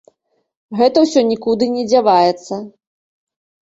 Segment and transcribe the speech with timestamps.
[0.79, 2.53] Гэта ўсё нікуды не дзяваецца.